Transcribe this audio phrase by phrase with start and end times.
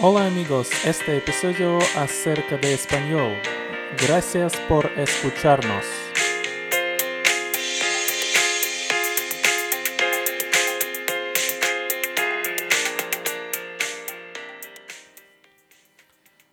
[0.00, 3.32] Hola amigos, este episodio acerca de español.
[3.96, 5.84] Gracias por escucharnos.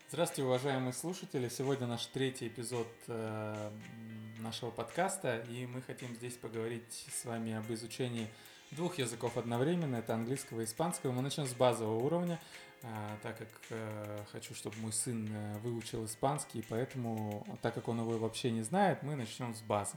[0.09, 1.49] Здравствуйте, уважаемые слушатели!
[1.49, 3.71] Сегодня наш третий эпизод э,
[4.37, 8.27] нашего подкаста, и мы хотим здесь поговорить с вами об изучении
[8.69, 11.11] двух языков одновременно, это английского и испанского.
[11.11, 12.39] Мы начнем с базового уровня,
[13.21, 18.17] так как э, хочу, чтобы мой сын э, выучил испанский, поэтому, так как он его
[18.17, 19.93] вообще не знает, мы начнем с базы.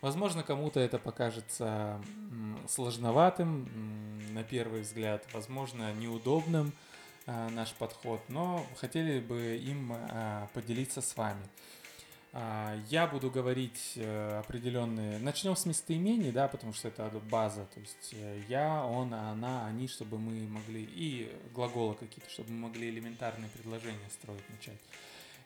[0.00, 2.00] Возможно, кому-то это покажется
[2.68, 3.68] сложноватым
[4.32, 6.72] на первый взгляд, возможно, неудобным,
[7.30, 9.92] Э, наш подход, но хотели бы им
[10.54, 11.44] поделиться с вами.
[12.32, 15.18] Э, я буду говорить определенные...
[15.18, 17.66] Начнем с местоимений, да, потому что это база.
[17.74, 18.14] То есть
[18.48, 20.82] я, он, она, они, чтобы мы могли...
[20.82, 24.78] И глаголы какие-то, чтобы мы могли элементарные предложения строить, начать.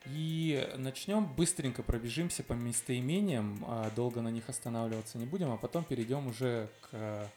[0.06, 6.26] И начнем, быстренько пробежимся по местоимениям, долго на них останавливаться не будем, а потом перейдем
[6.26, 7.30] уже к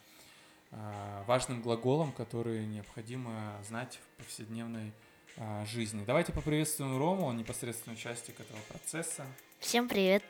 [0.77, 5.04] а, важным глаголом, которые необходимо знать в повседневной а,
[5.65, 6.03] жизни.
[6.05, 9.25] Давайте поприветствуем Рому, он непосредственно участник этого процесса.
[9.59, 10.23] Всем привет.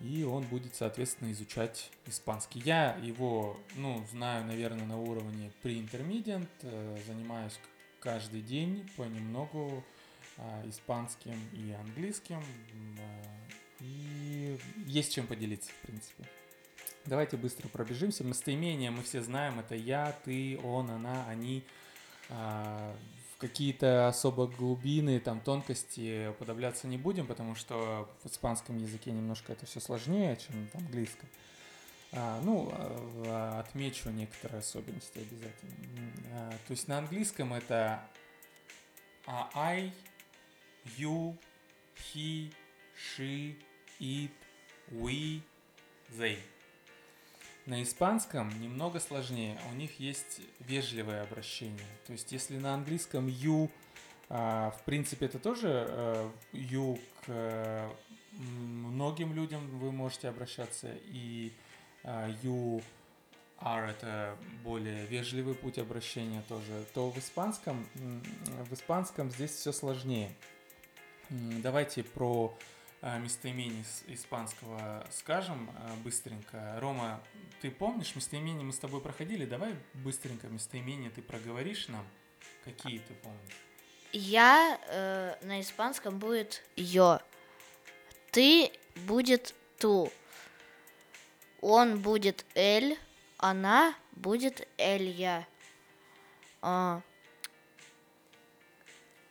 [0.00, 2.60] И он будет, соответственно, изучать испанский.
[2.60, 7.58] Я его, ну, знаю, наверное, на уровне pre-intermediate, э, занимаюсь
[8.00, 9.82] каждый день понемногу
[10.36, 12.42] а, испанским и английским.
[13.80, 16.24] И есть чем поделиться, в принципе.
[17.06, 18.24] Давайте быстро пробежимся.
[18.24, 19.60] Местоимения мы все знаем.
[19.60, 21.64] Это я, ты, он, она, они.
[23.34, 29.10] А, в какие-то особо глубины, там, тонкости уподобляться не будем, потому что в испанском языке
[29.10, 31.28] немножко это все сложнее, чем в английском.
[32.12, 35.74] А, ну, а, отмечу некоторые особенности обязательно.
[36.32, 38.00] А, то есть на английском это
[39.26, 39.92] I,
[40.98, 41.36] you,
[42.14, 42.52] he,
[42.96, 43.56] she,
[43.98, 44.30] it,
[44.90, 45.40] we,
[46.16, 46.38] they.
[47.66, 49.58] На испанском немного сложнее.
[49.72, 51.86] У них есть вежливое обращение.
[52.06, 53.70] То есть, если на английском you,
[54.28, 57.90] а, в принципе, это тоже а, you к
[58.32, 61.52] многим людям вы можете обращаться, и
[62.02, 62.82] а, you
[63.60, 67.88] are это более вежливый путь обращения тоже, то в испанском,
[68.68, 70.30] в испанском здесь все сложнее.
[71.30, 72.73] Давайте про а,
[73.04, 76.78] местоимений испанского скажем а, быстренько.
[76.80, 77.20] Рома,
[77.60, 79.44] ты помнишь, местоимения мы с тобой проходили?
[79.44, 82.06] Давай быстренько местоимения ты проговоришь нам.
[82.64, 83.56] Какие ты помнишь?
[84.12, 87.20] Я э, на испанском будет yo.
[88.30, 88.72] Ты
[89.06, 90.10] будет ту.
[91.60, 92.98] Он будет эль.
[93.36, 95.46] Она будет элья.
[96.62, 97.02] А,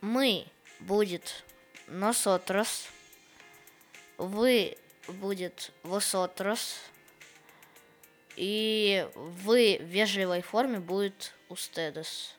[0.00, 0.46] мы
[0.78, 1.44] будет
[1.88, 2.93] nosotros
[4.18, 4.76] вы
[5.08, 6.78] будет vosotros,
[8.36, 12.34] и вы в вежливой форме будет ustedes.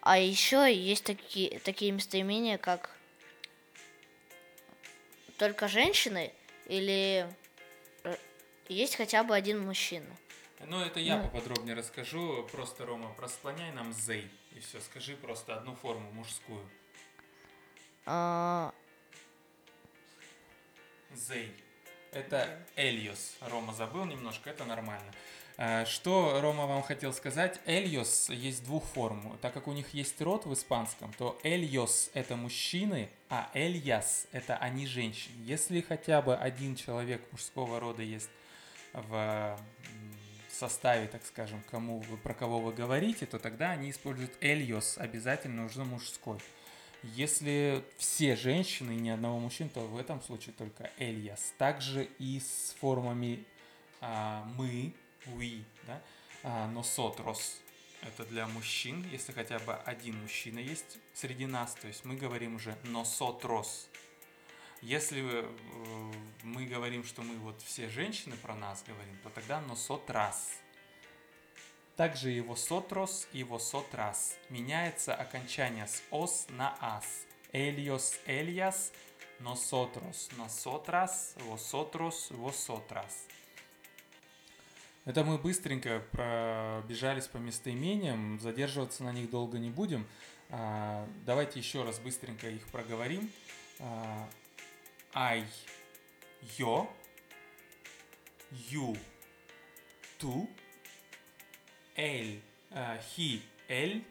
[0.00, 2.90] А еще есть такие, такие местоимения, как
[5.38, 6.32] только женщины
[6.66, 7.28] или
[8.04, 8.16] э,
[8.68, 10.06] есть хотя бы один мужчина.
[10.66, 11.24] Ну, это я ну.
[11.24, 12.46] поподробнее расскажу.
[12.50, 14.28] Просто, Рома, просклоняй нам зей.
[14.52, 16.68] И все, скажи просто одну форму мужскую.
[18.06, 18.72] А,
[21.14, 21.52] Зей.
[22.12, 23.36] Это Эльос.
[23.40, 25.12] Рома забыл немножко, это нормально.
[25.56, 27.60] Э, что Рома вам хотел сказать?
[27.66, 29.38] Эльос есть двух форм.
[29.42, 34.56] Так как у них есть род в испанском, то Эльос это мужчины, а Эльяс это
[34.56, 35.34] они женщины.
[35.44, 38.30] Если хотя бы один человек мужского рода есть
[38.92, 39.58] в
[40.48, 45.62] составе, так скажем, кому вы, про кого вы говорите, то тогда они используют Эльос, обязательно
[45.62, 46.38] нужно мужской.
[47.02, 51.54] Если все женщины и ни одного мужчины, то в этом случае только Эльяс.
[51.56, 53.44] Также и с формами
[54.00, 54.92] а, мы,
[55.26, 56.02] we, да,
[56.42, 57.60] а, nosotros.
[58.02, 62.56] Это для мужчин, если хотя бы один мужчина есть среди нас, то есть мы говорим
[62.56, 63.88] уже nosotros.
[64.80, 66.12] Если э,
[66.44, 70.60] мы говорим, что мы вот все женщины про нас говорим, то тогда nosotras.
[71.98, 74.38] Также его сотрос и его сотрас.
[74.50, 77.26] Меняется окончание с ос на ас.
[77.50, 78.92] Элиос, эльяс,
[79.40, 83.26] носотрос, носотрас, восотрос, восотрас.
[85.06, 90.06] Это мы быстренько пробежались по местоимениям, задерживаться на них долго не будем.
[90.50, 93.28] А, давайте еще раз быстренько их проговорим.
[93.80, 94.28] А,
[95.14, 95.44] ай,
[96.58, 96.88] йо,
[98.70, 98.96] ю,
[100.20, 100.48] ту,
[101.98, 102.40] él,
[102.70, 104.04] uh, he, él,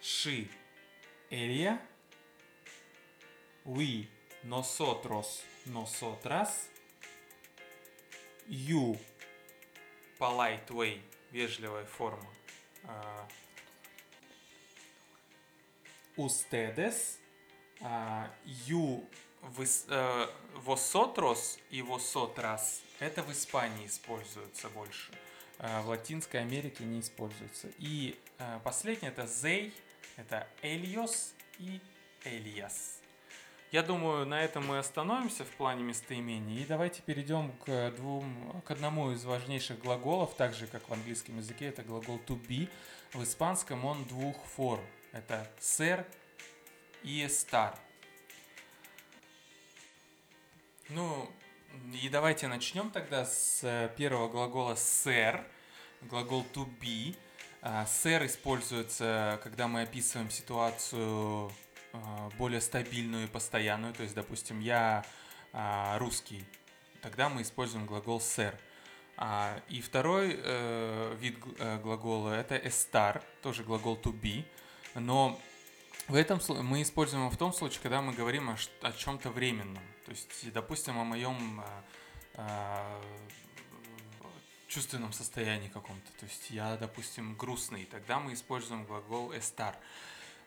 [0.00, 0.50] ши,
[1.30, 1.80] ella,
[3.64, 4.08] we,
[4.42, 6.68] nosotros, nosotras,
[8.48, 8.98] you,
[10.18, 11.00] polite way,
[11.30, 12.28] вежливая форма,
[12.84, 13.28] а,
[16.16, 17.20] ustedes,
[17.80, 18.28] а,
[18.66, 19.06] you,
[19.88, 20.26] э,
[20.64, 25.12] vosotros и vosotras, это в Испании используется больше.
[25.12, 27.68] А, В Латинской Америке не используется.
[27.78, 29.72] И а, последнее это they,
[30.16, 31.80] это ellos и
[32.24, 32.98] elias.
[33.70, 36.62] Я думаю, на этом мы остановимся в плане местоимений.
[36.62, 41.36] И давайте перейдем к двум, к одному из важнейших глаголов, так же как в английском
[41.36, 42.70] языке, это глагол to be.
[43.12, 44.86] В испанском он двух форм.
[45.12, 46.06] Это ser
[47.02, 47.74] и estar.
[50.88, 51.28] Ну,
[51.92, 55.44] и давайте начнем тогда с э, первого глагола ser,
[56.02, 57.16] глагол to be.
[57.60, 61.50] А, Ser используется, когда мы описываем ситуацию
[61.92, 63.92] а, более стабильную и постоянную.
[63.94, 65.04] То есть, допустим, я
[65.52, 66.44] а, русский,
[67.02, 68.54] тогда мы используем глагол ser.
[69.16, 74.44] А, И второй э, вид э, глагола это estar, тоже глагол to be,
[74.94, 75.40] но
[76.08, 79.82] в этом мы используем его в том случае, когда мы говорим о, о чем-то временном.
[80.06, 81.84] То есть, допустим, о моем а,
[82.34, 83.00] а,
[84.66, 86.10] чувственном состоянии каком-то.
[86.18, 89.74] То есть я, допустим, грустный, тогда мы используем глагол estar.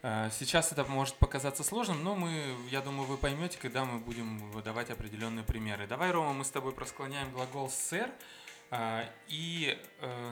[0.01, 4.51] Э, Сейчас это может показаться сложным, но мы, я думаю, вы поймете, когда мы будем
[4.51, 5.85] выдавать определенные примеры.
[5.85, 8.09] Давай, Рома, мы с тобой просклоняем глагол ser,
[9.27, 10.31] и э,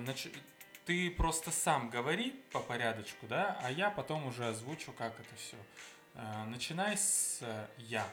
[0.90, 5.56] ты просто сам говори по порядочку, да, а я потом уже озвучу, как это все.
[6.48, 8.08] Начинай с э, я.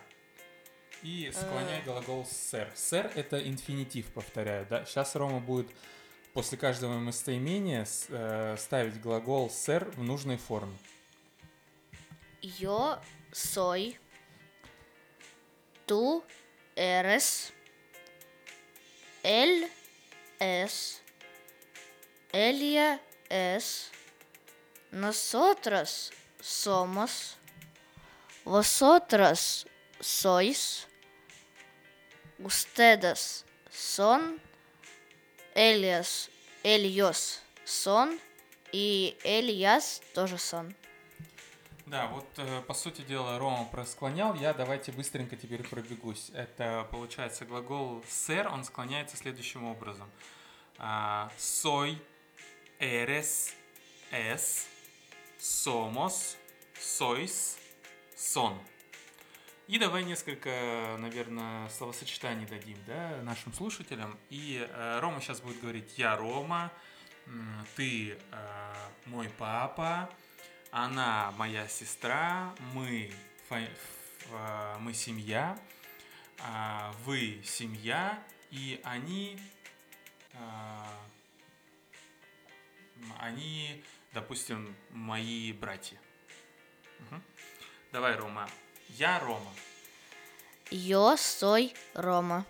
[1.03, 1.85] И склоняй Э.
[1.85, 2.71] глагол ser.
[2.75, 4.85] Ser это инфинитив, повторяю, да.
[4.85, 5.71] Сейчас Рома будет
[6.35, 10.77] после каждого местоимения э, ставить глагол ser в нужной форме.
[12.43, 13.01] Yo
[13.33, 13.99] soy.
[15.87, 16.23] Tú
[16.77, 17.55] eres.
[19.23, 19.67] Él
[20.39, 21.01] es.
[22.37, 23.01] Ella
[23.31, 23.91] es.
[24.91, 27.39] Nosotros somos.
[28.45, 29.67] Vosotros
[29.99, 30.87] sois.
[32.39, 34.39] Ustedes son.
[35.55, 36.29] Ellos,
[36.63, 38.21] ellos son.
[38.71, 40.75] И Эльяс тоже сон.
[41.87, 46.31] Да, вот э, по сути дела Рома просклонял, я давайте быстренько теперь пробегусь.
[46.35, 50.11] Это получается глагол ser, он склоняется следующим образом.
[50.79, 51.97] А, soy,
[52.79, 53.55] eres,
[54.11, 54.67] es,
[55.39, 56.37] somos,
[56.79, 57.59] sois,
[58.17, 58.59] son.
[59.69, 64.17] И давай несколько, наверное, словосочетаний дадим, да, нашим слушателям.
[64.31, 66.71] И э, Рома сейчас будет говорить «я Рома»,
[67.75, 68.75] «ты э,
[69.07, 70.09] мой папа»,
[70.71, 73.11] она моя сестра, мы,
[73.49, 75.59] фа- э, мы семья,
[76.39, 79.39] а, вы семья, и они,
[80.35, 80.41] м,
[83.19, 85.99] они, допустим, мои братья.
[86.99, 87.23] Мгм.
[87.93, 88.49] Давай, Рома.
[88.89, 89.53] Я Рома.
[90.71, 92.45] Yo soy Roma.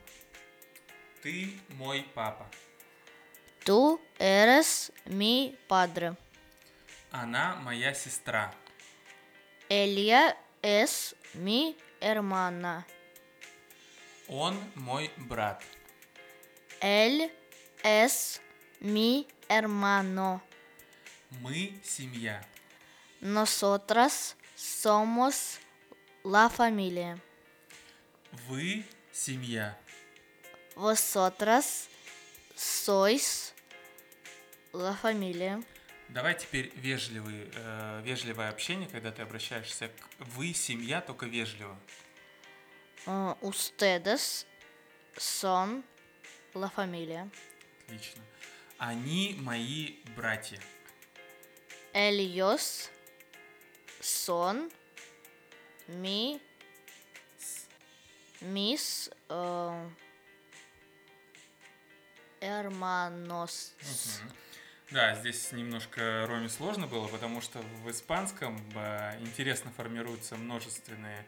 [1.23, 2.49] Ты мой папа.
[3.65, 6.17] Tú eres mi padre.
[7.11, 8.55] Она моя сестра.
[9.69, 12.87] Ella es mi hermana.
[14.29, 15.63] Он мой брат.
[16.81, 17.31] Él
[17.83, 18.41] es
[18.81, 20.43] mi hermano.
[21.41, 22.43] Мы семья.
[23.21, 25.59] Nosotras somos
[26.25, 27.19] la familia.
[28.49, 29.79] Вы семья.
[30.75, 31.89] Vosotras
[32.55, 33.55] sois
[34.73, 35.63] la familia.
[36.09, 41.77] Давай теперь вежливый, э, вежливое общение, когда ты обращаешься к вы, семья, только вежливо.
[43.07, 44.47] Uh, ustedes
[45.17, 45.85] son
[46.55, 47.29] la familia.
[47.85, 48.23] Отлично.
[48.79, 50.59] Они мои братья.
[51.95, 52.91] Ellos
[54.01, 54.71] son
[55.89, 56.41] mi
[58.43, 59.91] mis uh,
[62.41, 63.75] hermanos.
[64.91, 71.27] Да, здесь немножко Роме сложно было, потому что в испанском э, интересно формируются множественные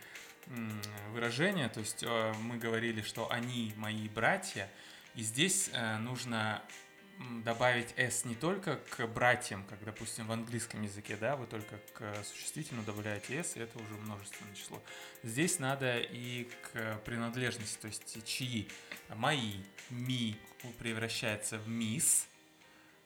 [1.10, 1.68] выражения.
[1.68, 4.70] То есть э, мы говорили, что они мои братья,
[5.14, 6.62] и здесь э, нужно
[7.44, 12.24] добавить s не только к братьям, как, допустим, в английском языке, да, вы только к
[12.24, 14.80] существительному добавляете s, и это уже множественное число.
[15.22, 18.68] Здесь надо и к принадлежности, то есть чьи.
[19.14, 19.54] Мои,
[19.90, 20.36] ми
[20.78, 22.28] превращается в мисс,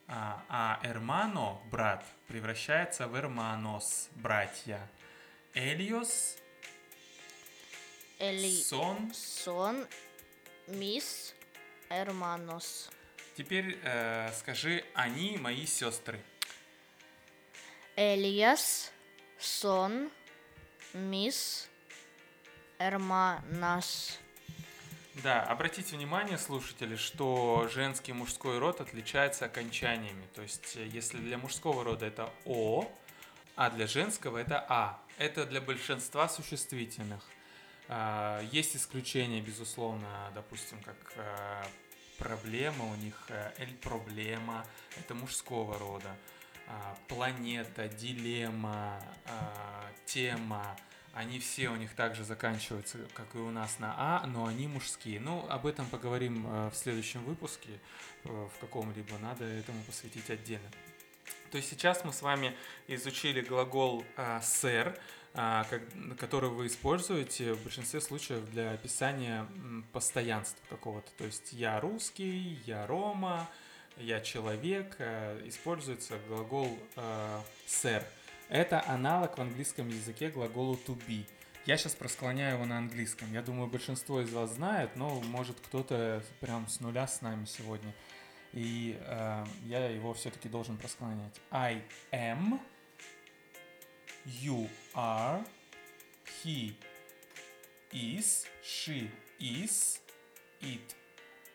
[0.09, 4.91] А, а hermano, брат, превращается в hermanos, братья.
[5.55, 6.37] Ellos
[8.19, 9.11] Eli son.
[9.15, 9.89] son
[10.69, 11.35] mis
[11.89, 12.91] hermanos.
[13.37, 16.21] Теперь э, скажи, они мои сестры.
[17.97, 18.93] Ellas
[19.39, 20.11] son
[20.95, 21.69] mis
[22.79, 24.19] hermanas.
[25.23, 30.27] Да, обратите внимание, слушатели, что женский и мужской род отличаются окончаниями.
[30.35, 32.91] То есть, э, если для мужского рода это О,
[33.57, 35.03] а для женского это А.
[35.19, 37.23] Это для большинства существительных.
[37.89, 41.63] А, Есть исключения, безусловно, допустим, как э,
[42.23, 44.65] проблема у них, э, эль проблема,
[44.99, 46.17] это мужского рода.
[46.69, 50.77] А, Планета, дилемма, а, тема,
[51.13, 55.21] они все у них также заканчиваются, как и у нас, на А, но они мужские.
[55.21, 57.81] Ну, об этом поговорим э, в следующем выпуске,
[58.25, 60.71] э, в каком-либо, надо этому посвятить отдельно.
[61.53, 62.57] То есть сейчас мы с вами
[62.89, 64.99] изучили глагол э, «сэр»,
[65.35, 65.83] как-
[66.19, 69.47] который вы используете в большинстве случаев для описания
[69.93, 71.11] постоянства какого-то.
[71.17, 73.49] То есть я русский, я Рома,
[73.97, 74.97] я человек.
[74.99, 78.05] э, Используется глагол э, «сэр».
[78.49, 81.25] Это аналог в английском языке глаголу to be.
[81.65, 83.33] Я сейчас просклоняю его на английском.
[83.33, 87.95] Я думаю, большинство из вас знает, но может кто-то прям с нуля с нами сегодня.
[88.53, 91.41] И э, я его все-таки должен просклонять.
[91.51, 91.83] I
[92.13, 92.61] am,
[94.27, 95.43] you are,
[96.45, 96.75] he
[97.93, 100.01] is, she is,
[100.61, 100.95] it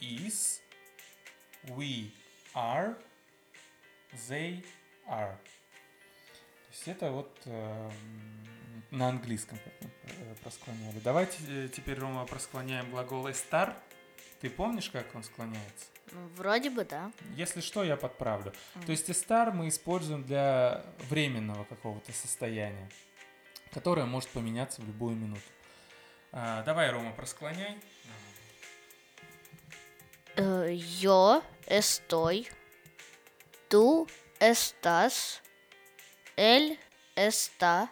[0.01, 0.61] is,
[1.69, 2.11] we
[2.55, 2.95] are,
[4.27, 4.63] they
[5.07, 5.37] are.
[5.37, 7.91] То есть это вот э,
[8.89, 10.99] на английском э, просклоняли.
[11.03, 13.75] Давайте э, теперь, Рома, просклоняем глагол estar.
[14.41, 15.85] Ты помнишь, как он склоняется?
[16.11, 17.11] Вроде бы, да.
[17.35, 18.53] Если что, я подправлю.
[18.75, 18.85] Мгм.
[18.85, 22.89] То есть estar мы используем для временного какого-то состояния,
[23.73, 25.41] которое может поменяться в любую минуту.
[26.31, 27.77] А, давай, Рома, просклоняй.
[30.37, 32.47] Yo estoy,
[33.69, 34.07] tú
[34.39, 35.41] estás,
[36.35, 36.77] él
[37.15, 37.91] está,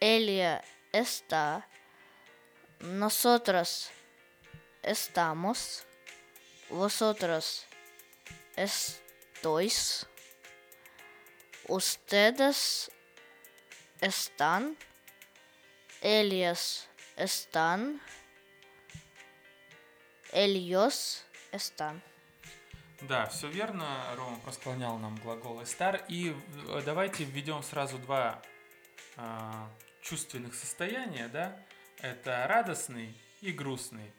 [0.00, 1.68] ella está,
[2.80, 3.90] nosotros
[4.82, 5.84] estamos,
[6.70, 7.66] vosotros
[8.56, 10.06] estáis,
[11.68, 12.90] ustedes
[14.00, 14.76] están,
[16.02, 18.00] ellas están,
[20.32, 22.02] ellos están.
[23.02, 24.14] Да, все верно.
[24.16, 26.04] Рома просклонял нам глагол estar.
[26.08, 26.34] И
[26.68, 28.42] э, давайте введем сразу два
[29.16, 29.70] а,
[30.02, 31.60] чувственных состояния, да?
[31.98, 34.12] Это радостный и грустный.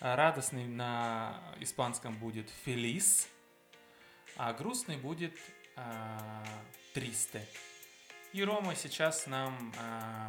[0.00, 3.28] А Радостный на испанском будет feliz,
[4.36, 5.38] а грустный будет
[5.76, 6.44] а,
[6.94, 7.40] triste.
[8.32, 10.28] И Рома сейчас нам а,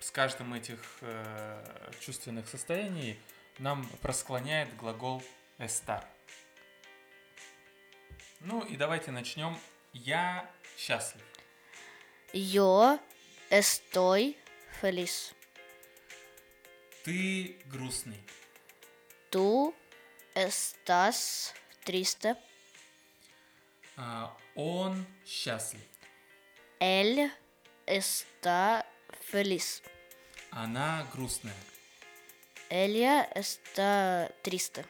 [0.00, 3.18] с каждым этих э, чувственных состояний
[3.58, 5.22] нам просклоняет глагол
[5.58, 6.04] estar.
[8.40, 9.58] Ну и давайте начнем.
[9.92, 11.24] Я счастлив.
[12.32, 13.00] Yo
[13.50, 14.36] estoy
[14.80, 15.34] feliz.
[17.02, 18.22] Ты грустный.
[19.30, 19.74] Tú
[20.34, 21.54] estás
[21.84, 22.36] triste.
[23.96, 25.82] А, он счастлив.
[26.80, 27.32] Él
[27.86, 28.84] está
[29.20, 29.82] feliz.
[30.50, 31.54] Она грустная.
[32.68, 34.84] Ella está triste.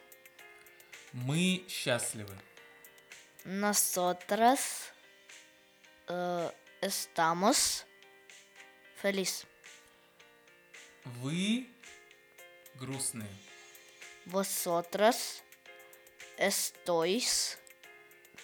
[1.12, 2.36] Мы счастливы.
[3.44, 4.92] Nosotras
[6.08, 6.50] э,
[6.80, 7.86] estamos
[8.96, 9.46] feliz.
[11.04, 11.68] Вы
[12.74, 13.30] грустные.
[14.26, 15.42] Vosotras
[16.36, 17.56] estáis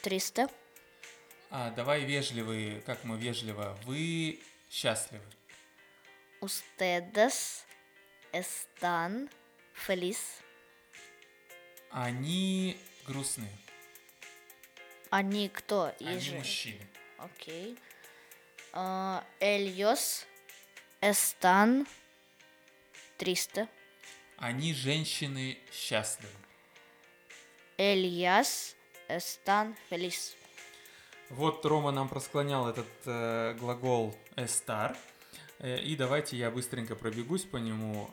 [0.01, 0.47] triste.
[1.51, 3.77] А, давай вежливые, как мы вежливо.
[3.85, 5.25] Вы счастливы.
[6.41, 7.67] Ustedes
[8.33, 9.29] están
[9.75, 10.19] feliz.
[11.91, 13.53] Они грустные.
[15.11, 15.93] Они кто?
[16.01, 16.35] Они Ежи.
[16.37, 16.87] мужчины.
[17.19, 17.77] Окей.
[18.73, 20.27] А, ellos
[21.01, 21.87] están
[23.19, 23.69] triste.
[24.37, 26.33] Они женщины счастливы.
[27.79, 28.77] Ellas
[29.09, 30.37] están feliz.
[31.31, 34.97] Вот Рома нам просклонял этот э, глагол estar.
[35.59, 38.11] Э, и давайте я быстренько пробегусь по нему.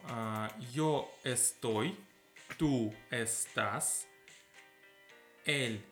[0.73, 1.97] Yo estoy,
[2.57, 4.07] tú estás,
[5.45, 5.83] él,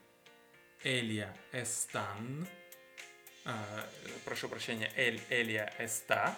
[0.84, 2.48] ella están.
[4.24, 6.38] Прошу прощения, él, ella está.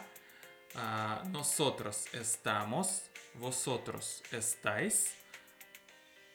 [0.75, 5.15] А, nosotros estamos, vosotros estáis,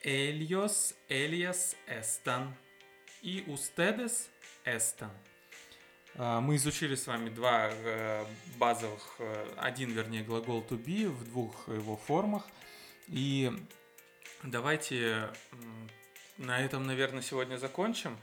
[0.03, 2.57] ellos, ellas están
[3.23, 4.31] и ustedes
[4.65, 5.13] están.
[6.17, 8.25] А, Мы изучили с вами два э,
[8.59, 12.45] базовых, э, один, вернее, глагол to be в двух его формах.
[13.09, 13.53] И
[14.43, 15.31] давайте
[16.39, 18.19] на этом, наверное, сегодня закончим.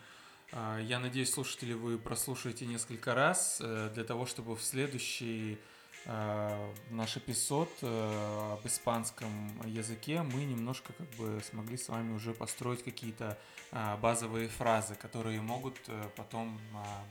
[0.51, 5.57] А, Я надеюсь, слушатели, вы прослушаете несколько раз э, для того, чтобы в следующий
[6.05, 9.29] наш эпизод э, об испанском
[9.65, 13.37] языке мы немножко как бы смогли с вами уже построить какие-то
[13.71, 16.59] а, базовые фразы, которые могут э, потом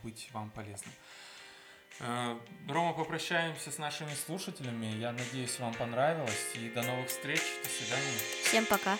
[0.03, 0.93] быть вам полезны.
[2.01, 4.87] Э, Рома, попрощаемся с нашими слушателями.
[4.99, 6.55] Я надеюсь, вам понравилось.
[6.55, 7.41] И до новых встреч.
[7.63, 8.19] До свидания.
[8.45, 8.97] Всем пока.